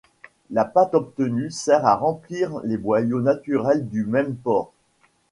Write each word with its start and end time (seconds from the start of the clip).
La 0.49 0.65
pâte 0.65 0.95
obtenue 0.95 1.51
sert 1.51 1.85
à 1.85 1.95
remplir 1.95 2.61
des 2.61 2.75
boyaux 2.79 3.21
naturels 3.21 3.87
du 3.87 4.03
même 4.03 4.33
porc. 4.35 4.73